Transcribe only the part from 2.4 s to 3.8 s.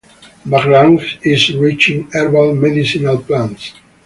medicinal plants.